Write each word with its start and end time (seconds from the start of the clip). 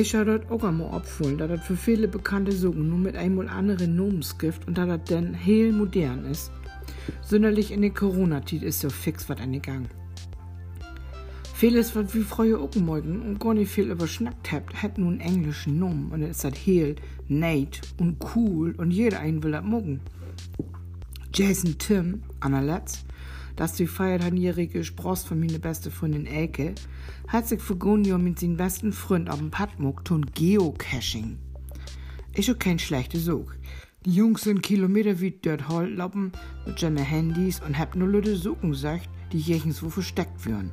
Ich 0.00 0.14
habe 0.14 0.24
dort 0.24 0.50
auch 0.50 0.66
einmal 0.66 0.92
abgeholt, 0.92 1.42
da 1.42 1.46
das 1.46 1.60
für 1.60 1.76
viele 1.76 2.08
bekannte 2.08 2.52
Sogen 2.52 2.88
nur 2.88 2.96
mit 2.96 3.16
einmal 3.16 3.50
anderen 3.50 3.96
Namensgift 3.96 4.66
und 4.66 4.78
da 4.78 4.86
das 4.86 5.00
dann 5.04 5.34
heel 5.34 5.72
modern 5.72 6.24
ist. 6.24 6.50
Sonderlich 7.20 7.70
in 7.70 7.82
der 7.82 7.90
Corona-Zeit 7.90 8.62
ist 8.62 8.80
so 8.80 8.88
fix 8.88 9.28
was 9.28 9.38
angegangen. 9.38 9.90
Vieles, 11.52 11.94
was 11.94 12.14
wir 12.14 12.22
früher 12.22 12.60
auch 12.60 12.74
morgen 12.76 13.20
und 13.20 13.40
gar 13.40 13.52
nicht 13.52 13.70
viel 13.70 13.90
überschnackt 13.90 14.50
habt, 14.52 14.82
hat 14.82 14.96
nun 14.96 15.20
englischen 15.20 15.78
Namen 15.78 16.10
und 16.12 16.22
es 16.22 16.38
ist 16.38 16.44
halt 16.44 16.56
heel, 16.56 16.96
nett 17.28 17.82
und 17.98 18.16
cool 18.34 18.74
und 18.78 18.92
jeder 18.92 19.20
einen 19.20 19.42
will 19.42 19.52
das 19.52 19.62
morgen. 19.62 20.00
Jason 21.34 21.76
Tim, 21.76 22.22
anerletzt, 22.40 23.04
dass 23.60 23.74
die 23.74 23.86
feiert 23.86 24.24
hanjährige 24.24 24.82
Spross 24.84 25.22
von 25.22 25.38
meine 25.38 25.58
beste 25.58 25.90
Freundin 25.90 26.24
Elke, 26.24 26.74
hat 27.28 27.46
sich 27.46 27.60
für 27.60 27.76
Gonio 27.76 28.16
mit 28.16 28.38
seinem 28.38 28.56
besten 28.56 28.90
Freund 28.90 29.28
auf 29.28 29.36
dem 29.36 29.50
Padmuck 29.50 30.02
tun 30.02 30.24
Geocaching. 30.34 31.36
Ist 32.32 32.48
auch 32.48 32.58
kein 32.58 32.78
schlechter 32.78 33.18
Sog. 33.18 33.54
Die 34.06 34.14
Jungs 34.14 34.44
sind 34.44 34.62
Kilometer 34.62 35.20
wie 35.20 35.32
dort 35.32 35.68
laufen 35.68 36.32
mit 36.64 36.80
ihren 36.80 36.96
Handys 36.96 37.60
und 37.60 37.78
hab 37.78 37.96
nur 37.96 38.08
Leute 38.08 38.34
suchen 38.34 38.70
gesagt, 38.70 39.10
die 39.30 39.38
jechenswo 39.38 39.90
versteckt 39.90 40.46
würden. 40.46 40.70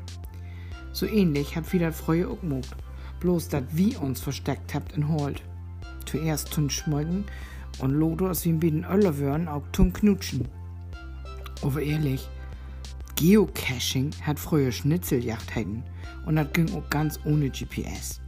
So 0.94 1.08
ähnlich 1.08 1.58
hat 1.58 1.73
wieder 1.73 1.92
Freue 1.92 2.30
auch 2.30 2.40
gemacht. 2.40 2.73
Bloß, 3.20 3.50
dass 3.50 3.64
wir 3.72 4.02
uns 4.02 4.22
versteckt 4.22 4.73
habt 4.73 4.94
in 4.94 5.09
Holt. 5.09 5.44
Zuerst 6.06 6.54
tun 6.54 6.70
schmolken 6.70 7.26
und 7.80 7.92
Lodo 7.92 8.30
aus 8.30 8.45
wie 8.45 8.50
ein 8.54 8.62
bisschen 8.62 8.86
Öller 8.86 9.17
würden 9.17 9.50
auch 9.50 9.67
tun 9.73 9.92
knutschen. 9.92 10.48
Aber 11.62 11.81
ehrlich, 11.81 12.30
Geocaching 13.17 14.12
hat 14.21 14.38
früher 14.38 14.71
Schnitzeljagd 14.71 15.55
hätten 15.55 15.84
und 16.27 16.35
das 16.35 16.53
ging 16.53 16.71
auch 16.75 16.88
ganz 16.91 17.20
ohne 17.25 17.49
GPS. 17.49 18.21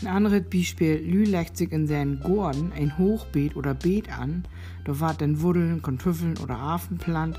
Ein 0.00 0.06
anderes 0.06 0.44
Beispiel, 0.48 0.96
Lü 0.96 1.24
legt 1.24 1.58
sich 1.58 1.70
in 1.72 1.86
seinen 1.86 2.18
Gorden 2.20 2.72
ein 2.72 2.96
Hochbeet 2.96 3.54
oder 3.54 3.74
Beet 3.74 4.10
an, 4.10 4.44
da 4.86 4.98
war 4.98 5.12
dann 5.12 5.42
Wurdeln, 5.42 5.82
Kartoffeln 5.82 6.38
oder 6.38 6.56
Affenplant 6.56 7.38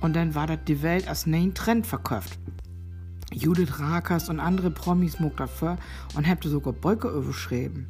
und 0.00 0.16
dann 0.16 0.34
war 0.34 0.46
das 0.46 0.60
die 0.66 0.82
Welt 0.82 1.06
als 1.06 1.26
neuen 1.26 1.52
Trend 1.52 1.86
verkauft. 1.86 2.38
Judith 3.30 3.78
Rakers 3.78 4.30
und 4.30 4.40
andere 4.40 4.70
Promis 4.70 5.20
muck 5.20 5.36
dafür 5.36 5.76
und 6.16 6.24
hätte 6.24 6.48
sogar 6.48 6.72
Beuke 6.72 7.08
überschrieben. 7.08 7.86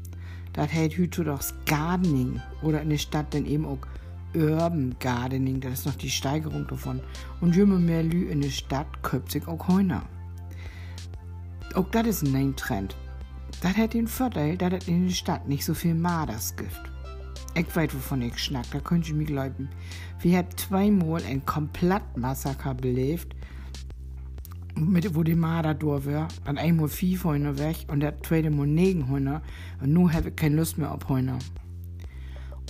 Das 0.52 0.72
hält 0.72 0.98
heute 0.98 1.22
doch 1.22 1.40
Gardening 1.64 2.42
oder 2.62 2.82
in 2.82 2.90
der 2.90 2.98
Stadt 2.98 3.32
dann 3.32 3.46
eben 3.46 3.64
auch 3.64 3.78
Urban 4.34 4.94
Gardening, 5.00 5.60
das 5.60 5.80
ist 5.80 5.86
noch 5.86 5.94
die 5.94 6.10
Steigerung 6.10 6.66
davon. 6.66 7.00
Und 7.40 7.56
jümme 7.56 7.78
mehr 7.78 8.02
Lü 8.02 8.28
in 8.28 8.40
der 8.40 8.50
Stadt 8.50 9.02
köpt 9.02 9.32
sich 9.32 9.46
auch 9.48 9.68
heuna. 9.68 10.02
Auch 11.74 11.88
das 11.90 12.06
ist 12.06 12.22
ein 12.22 12.32
neuen 12.32 12.56
Trend. 12.56 12.96
Das 13.62 13.76
hat 13.76 13.94
den 13.94 14.06
Vorteil, 14.06 14.56
dass 14.56 14.70
das 14.70 14.88
in 14.88 15.08
der 15.08 15.14
Stadt 15.14 15.48
nicht 15.48 15.64
so 15.64 15.74
viel 15.74 15.94
Maders 15.94 16.56
gibt. 16.56 16.80
Ich 17.54 17.74
weiß, 17.74 17.94
wovon 17.94 18.22
ich 18.22 18.38
schnack, 18.38 18.66
da 18.70 18.78
könnt 18.78 19.08
ihr 19.08 19.14
mir 19.14 19.24
glauben. 19.24 19.68
Wir 20.20 20.38
haben 20.38 20.56
zweimal 20.56 21.22
ein 21.24 21.44
Komplettmassaker 21.44 22.74
belebt, 22.74 23.34
mit, 24.76 25.14
wo 25.14 25.22
die 25.22 25.34
Marder 25.34 25.74
durch 25.74 26.06
war. 26.06 26.28
Dann 26.44 26.58
einmal 26.58 26.88
vier 26.88 27.22
Hühner 27.24 27.58
weg 27.58 27.86
und 27.88 28.00
der 28.00 28.22
zweite 28.22 28.50
Mal 28.50 28.66
negen 28.66 29.08
Hühner. 29.08 29.42
Und 29.80 29.92
nun 29.92 30.12
habe 30.12 30.28
ich 30.28 30.36
keine 30.36 30.56
Lust 30.56 30.78
mehr 30.78 30.92
auf 30.92 31.00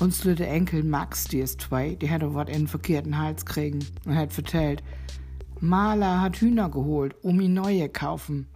Hühner. 0.01 0.05
Unsere 0.05 0.47
Enkel 0.47 0.83
Max, 0.83 1.25
die 1.25 1.41
ist 1.41 1.61
zwei, 1.61 1.95
die 1.95 2.11
hat 2.11 2.23
was 2.25 2.49
in 2.49 2.67
verkehrten 2.67 3.19
Hals 3.19 3.45
kriegen 3.45 3.81
und 4.05 4.17
hat 4.17 4.33
vertellt, 4.33 4.83
Maler 5.61 6.23
hat 6.23 6.37
Hühner 6.37 6.71
geholt, 6.71 7.15
um 7.23 7.41
ihn 7.41 7.55
neue 7.55 7.89
kaufen. 7.89 8.47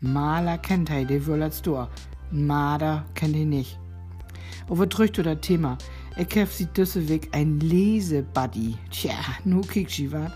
Maler 0.00 0.58
kennt 0.58 0.90
er, 0.90 1.04
die 1.04 1.24
will 1.26 1.42
als 1.42 1.62
du. 1.62 1.86
Marder 2.32 3.04
kennt 3.14 3.36
ihn 3.36 3.50
nicht. 3.50 3.78
Aber 4.68 4.86
drückt 4.86 5.18
du 5.18 5.22
das 5.22 5.40
Thema. 5.40 5.78
Ich 6.16 6.36
hab 6.36 6.48
sie 6.48 6.66
düsse 6.66 7.08
Weg 7.08 7.28
ein 7.32 7.60
Lesebuddy. 7.60 8.76
Tja, 8.90 9.14
nu 9.44 9.60
kick 9.60 9.90
sie 9.90 10.10
wat. 10.12 10.32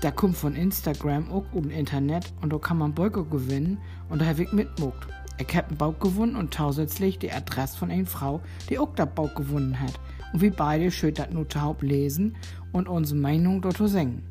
Da 0.00 0.10
kommt 0.10 0.36
von 0.36 0.54
Instagram 0.54 1.30
auch 1.30 1.44
um 1.52 1.70
Internet 1.70 2.32
und 2.42 2.52
da 2.52 2.58
kann 2.58 2.78
man 2.78 2.94
Beuger 2.94 3.24
gewinnen 3.24 3.78
und 4.08 4.20
da 4.20 4.26
hab 4.26 4.38
ich 4.38 4.52
mitmuckt. 4.52 5.08
Ich 5.38 5.56
hab 5.56 5.68
einen 5.68 5.76
Bauch 5.76 5.98
gewonnen 5.98 6.36
und 6.36 6.54
zusätzlich 6.54 7.18
die 7.18 7.30
Adresse 7.30 7.76
von 7.76 7.90
einer 7.90 8.06
Frau, 8.06 8.40
die 8.70 8.78
auch 8.78 8.94
den 8.94 9.12
Bauch 9.14 9.34
gewonnen 9.34 9.78
hat. 9.78 9.92
Und 10.32 10.40
wir 10.40 10.50
beide 10.50 10.90
schön 10.90 11.14
das 11.14 11.28
taub 11.48 11.82
lesen 11.82 12.36
und 12.72 12.88
unsere 12.88 13.18
Meinung 13.18 13.60
dort 13.60 13.76
singen. 13.76 14.22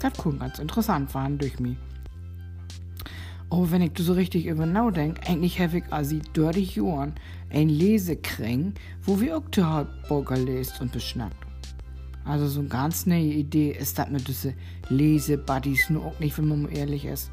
Das 0.00 0.12
kann 0.14 0.38
ganz 0.38 0.58
interessant 0.58 1.14
waren 1.14 1.38
durch 1.38 1.58
mich. 1.58 1.76
Oh, 3.50 3.66
wenn 3.70 3.82
ich 3.82 3.92
so 3.98 4.14
richtig 4.14 4.46
über 4.46 4.64
nachdenk, 4.64 5.20
eigentlich 5.28 5.60
habe 5.60 5.78
ich 5.78 5.84
also 5.90 6.18
durch 6.32 6.56
die 6.56 6.80
Jahren 6.80 7.14
ein 7.50 7.68
Lesekring, 7.68 8.74
wo 9.02 9.20
wir 9.20 9.36
auch 9.36 9.48
die 9.50 9.62
Hauptburger 9.62 10.38
lest 10.38 10.80
und 10.80 10.90
beschnackt. 10.90 11.36
Also 12.24 12.46
so 12.46 12.60
eine 12.60 12.68
ganz 12.68 13.04
neue 13.04 13.20
Idee 13.20 13.72
ist 13.72 13.98
das 13.98 14.08
mit 14.08 14.26
diese 14.26 14.54
Lesebuddies 14.88 15.90
nur 15.90 16.06
auch 16.06 16.18
nicht, 16.18 16.38
wenn 16.38 16.48
man 16.48 16.62
mal 16.62 16.76
ehrlich 16.76 17.04
ist. 17.04 17.30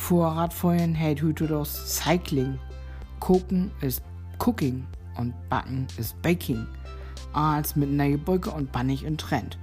Vorratfeuern 0.00 0.94
hält 0.94 1.22
heute 1.22 1.46
das 1.46 1.98
Cycling. 1.98 2.58
Gucken 3.20 3.70
ist 3.80 4.02
Cooking 4.38 4.84
und 5.16 5.34
Backen 5.50 5.86
ist 5.98 6.20
Baking. 6.22 6.66
Als 7.32 7.76
mit 7.76 7.92
neue 7.92 8.18
Beuge 8.18 8.50
und 8.50 8.72
Bannig 8.72 9.04
in 9.04 9.18
Trend. 9.18 9.56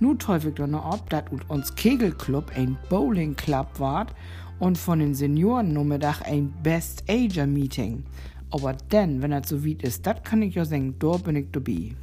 Nu 0.00 0.14
teufelt 0.14 0.58
doch 0.58 0.66
noch 0.66 0.92
ob, 0.92 1.08
dat 1.10 1.26
uns 1.48 1.72
Kegelclub 1.76 2.50
ein 2.56 2.76
Bowling 2.88 3.36
Club 3.36 3.68
ward 3.78 4.12
und 4.58 4.76
von 4.76 4.98
den 4.98 5.14
Senioren 5.14 5.72
nur 5.72 5.98
Dach 5.98 6.22
ein 6.22 6.52
Best 6.64 7.04
Ager 7.08 7.46
Meeting. 7.46 8.02
Aber 8.50 8.72
denn, 8.72 9.22
wenn 9.22 9.30
das 9.30 9.50
so 9.50 9.64
weit 9.64 9.82
ist, 9.82 10.04
das 10.04 10.22
kann 10.24 10.42
ich 10.42 10.56
ja 10.56 10.64
sagen, 10.64 10.98
da 10.98 11.18
bin 11.18 11.36
ich 11.36 11.46
dabei. 11.52 11.94